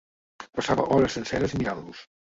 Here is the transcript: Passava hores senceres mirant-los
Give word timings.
Passava 0.59 0.87
hores 0.95 1.19
senceres 1.19 1.57
mirant-los 1.63 2.05